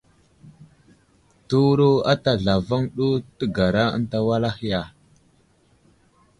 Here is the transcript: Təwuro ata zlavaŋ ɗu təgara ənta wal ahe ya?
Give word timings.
Təwuro 1.47 1.89
ata 2.11 2.31
zlavaŋ 2.41 2.83
ɗu 2.95 3.07
təgara 3.37 3.83
ənta 3.95 4.17
wal 4.27 4.43
ahe 4.49 4.65
ya? 4.71 4.81